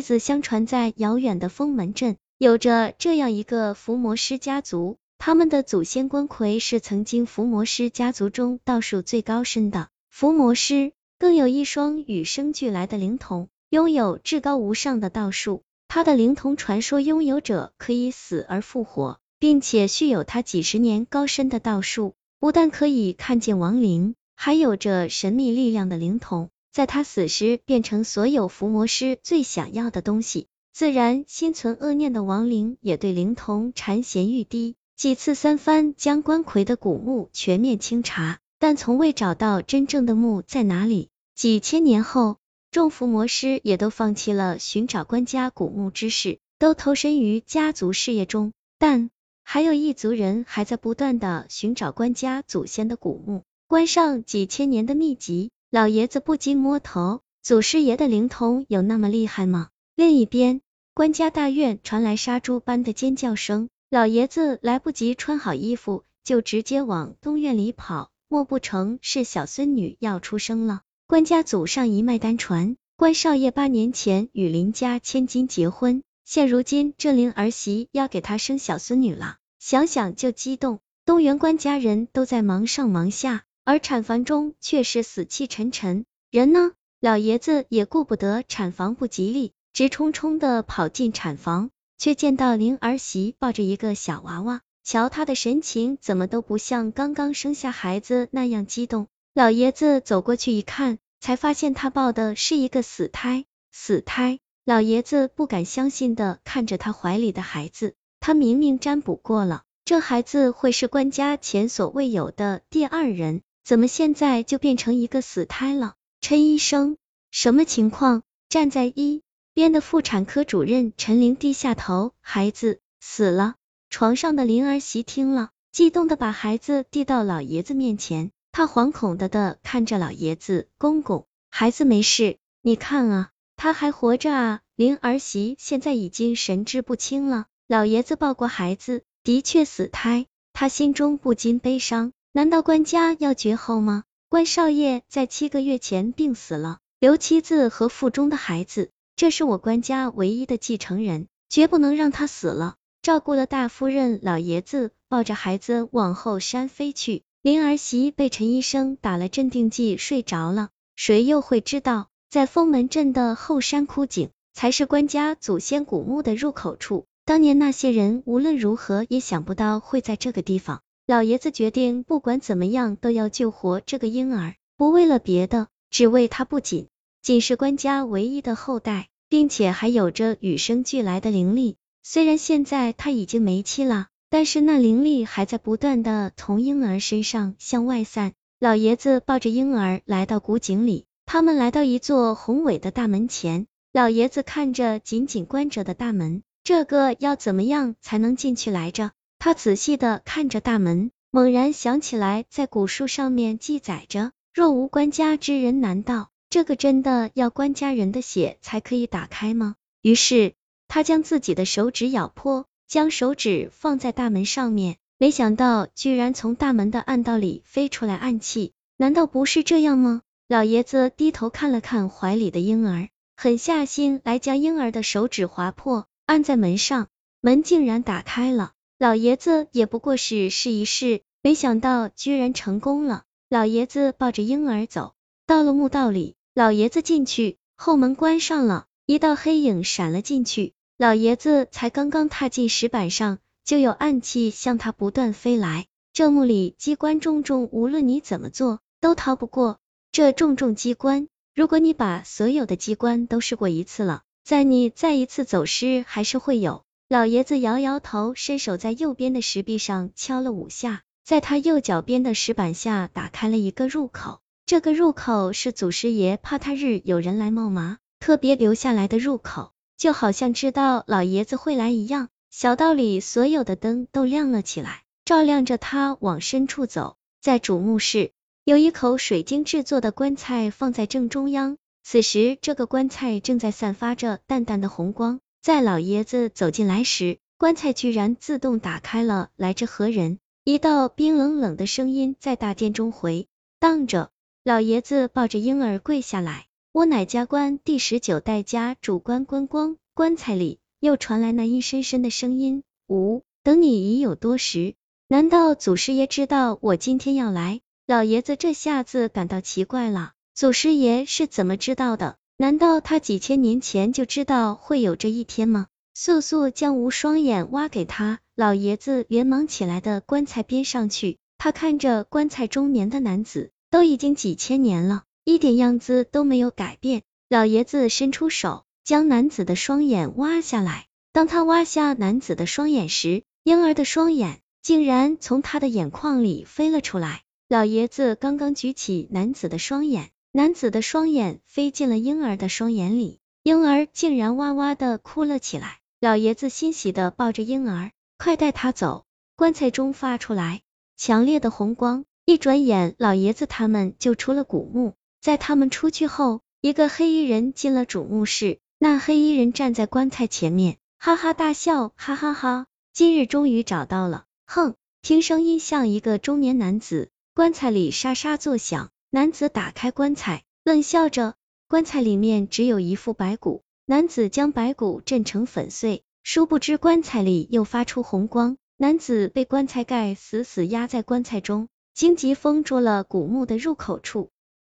[0.00, 15.62] 子相传在遥远的封门镇，有着这样一个伏魔师家族，他们的祖先关魁是曾经伏魔师家族中道术最高深的伏魔师，更有一双与生俱来的灵童，拥有至高无上的道术。
[15.88, 26.50] 他的灵童传说拥有者可以死而复活，并且蓄有他几十年高深的道术，不但可以看见亡灵，还有着神秘力量的灵童。
[26.78, 30.46] 在他死时，变成所有伏魔师最想要的东西。
[30.72, 41.08] 自然，心存恶念的亡灵也对灵童馋涎欲滴，几次三番将关魁的古墓全面清查，但从未找到真正的墓在哪里。
[41.34, 42.36] 几千年后，
[42.70, 48.52] 众伏魔师也都放弃了寻找关家古墓之事，都投身于家族事业中。
[48.78, 49.10] 但
[49.42, 55.50] 还有一族人还在不断的寻找关家祖先的古墓，关上几千年的秘籍。
[55.70, 59.68] 老爷子不禁摸头，祖师爷的灵童有那么厉害吗？
[59.96, 60.62] 另一边，
[60.94, 68.10] 官家大院传来杀猪般的尖叫声，老爷子来不及穿好衣服，就直接往东院里跑。
[68.28, 70.80] 莫不成是小孙女要出生了？
[71.06, 80.80] 官家祖上一脉单传，关少爷八年前与林家千金结婚，现如今这林儿媳要给他生小孙女了，想想就激动。
[81.04, 83.44] 东园关家人都在忙上忙下。
[83.68, 86.72] 而产房中却是死气沉沉，人呢？
[87.00, 99.06] 老爷子也顾不得产房不吉利，直冲冲的跑进产房，却见到林儿媳抱着一个小娃娃，瞧她的神情，怎么都不像刚刚生下孩子那样激动。
[99.34, 104.38] 老爷子走过去一看，才发现他抱的是一个死胎，死胎！
[104.64, 113.42] 老爷子不敢相信的看着他怀里的孩子，他明明占卜过了，这孩子会是官家前所未有的第二人。
[113.68, 115.96] 怎么现在就变成一个死胎了？
[116.22, 116.96] 陈医生，
[117.30, 118.22] 什么情况？
[118.48, 119.20] 站在一
[119.52, 123.56] 边的妇产科主任陈玲低下头，孩子死了。
[123.90, 134.60] 床上的林儿媳听了，激动的把孩子递到老爷子面前，她惶恐的的看着老爷子，公公，孩子没事，你看啊，他还活着啊。
[134.76, 137.44] 林儿媳现在已经神志不清了。
[137.66, 142.14] 老爷子抱过孩子，的确死胎，他心中不禁悲伤。
[142.32, 144.04] 难道官家要绝后吗？
[144.28, 152.76] 关少爷在七个月前病死了，留妻子和腹中的孩子，这是我关家唯一的继承人，绝不能让他死了。
[153.00, 157.22] 照顾了大夫人，老爷子抱着孩子往后山飞去。
[157.40, 160.68] 林儿媳被陈医生打了镇定剂，睡着了。
[160.96, 167.06] 谁又会知道，在封门镇的后山枯井，才是关家祖先古墓的入口处。
[167.24, 170.82] 当年那些人无论如何也想不到会在这个地方。
[171.08, 176.88] 老爷子决定，不管怎么样都要救活这个婴儿，不为了别的，只为他不仅
[177.22, 181.78] 仅是官家唯一的后代，并且还有着与生俱来的灵力。
[182.02, 188.34] 虽然现在他已经没妻了，但是那灵力还在不断的从婴儿身上向外散。
[188.60, 193.66] 老爷子抱着婴儿来到古井里，他们来到一座宏伟的大门前。
[193.94, 199.12] 老爷子看着紧紧关着的大门，这个要怎么样才能进去来着？
[199.40, 209.76] 他仔细的看着大门，猛然想起来，在古书上面记载着，若无官家之人，难道这个真的要官家人的血才可以打开吗？
[210.02, 210.54] 于是
[210.88, 220.22] 他将自己的手指咬破，将手指放在大门上面，没想到居然从大门的暗道里飞出来暗器，难道不是这样吗？
[220.48, 227.06] 老爷子低头看了看怀里的婴儿，狠下心来将婴儿的手指划破，按在门上，
[227.40, 228.72] 门竟然打开了。
[228.98, 233.22] 老爷子也不过是试一试，没想到居然成功了。
[233.48, 235.14] 老爷子抱着婴儿走
[235.46, 240.72] 到了墓道里，老爷子进去，后门关上了，一道黑影闪了进去。
[240.96, 245.86] 老爷子才刚刚踏进石板上，就有暗器向他不断飞来。
[246.12, 249.78] 这墓里机关重重，无论你怎么做都逃不过
[250.10, 251.28] 这重重机关。
[251.54, 256.82] 如果你把所有的机关都试过一次了，在你再一次走失，还是会有。
[257.10, 264.40] 老爷子摇摇头，伸手在右边的石壁上敲了五下，在他右脚边的石板下打开了一个入口。
[264.66, 272.28] 这个入口是祖师爷怕他日有人来冒麻，特别留下来的入口，就好像知道老爷子会来一样。
[272.50, 277.16] 小道里所有的灯都亮了起来，照亮着他往深处走。
[277.40, 278.32] 在主墓室，
[278.64, 285.40] 有一口水晶制作的棺材放在正中央，此时这个棺材正在散发着淡淡的红光。
[285.60, 289.50] 在老爷子走进来时，棺材居然自动打开了。
[289.56, 290.38] 来者何人？
[290.64, 293.48] 一道冰冷冷的声音在大殿中回
[293.80, 294.30] 荡着。
[294.64, 299.96] 老爷子抱着婴儿跪下来，我乃家官第十九代家主官关光。
[300.14, 304.94] 棺材里又传来那一声声的声音：吾等你已有多时，
[305.26, 307.80] 难道祖师爷知道我今天要来？
[308.06, 312.37] 老爷子这下子感到奇怪了，祖师爷是怎么知道的？
[312.60, 315.86] 难道他几千年前就知道会有这一天吗？
[316.12, 318.40] 速速将无双眼挖给他！
[318.56, 327.22] 老爷子连忙起来的棺材边上去，他看着棺材中年的男子，都已经几千年了，一点样子都没有改变。
[327.48, 331.06] 老爷子伸出手，将男子的双眼挖下来。
[331.32, 337.42] 当他挖下男子的双眼时，婴儿的双眼竟然从他的眼眶里飞了出来。
[337.68, 345.98] 老爷子刚刚举起男子的双眼，男子的双眼飞进了婴儿的双眼里，婴儿竟然哇哇的哭了起来。
[346.20, 349.24] 老爷子欣喜的抱着婴儿，快带他走。
[349.56, 350.82] 棺材中发出来
[351.16, 355.14] 强烈的红光，一转眼，老爷子他们就出了古墓。
[355.40, 364.44] 在他们出去后，一个黑衣人进了主墓室，那黑衣人站在棺材前面，哈哈大笑，哈哈哈，今日终于找到了。
[364.66, 367.28] 哼，听声音像一个中年男子。
[367.54, 371.54] 棺材里沙沙作响，男子打开棺材，冷笑着。
[371.86, 384.48] 棺材里面只有一副白骨，男子将白骨震成粉碎，殊不知棺材里又发出红光，男子被棺材盖死死压在棺材中，荆棘封住了古墓的入口处。